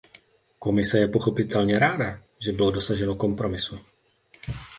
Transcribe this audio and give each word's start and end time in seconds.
Komise 0.59 0.99
je 0.99 1.07
pochopitelně 1.07 1.79
ráda, 1.79 2.21
že 2.39 2.51
bylo 2.51 2.71
dosaženo 2.71 3.15
kompromisu. 3.15 3.79